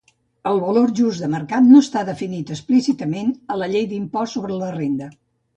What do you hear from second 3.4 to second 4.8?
a la Llei de l'Impost sobre la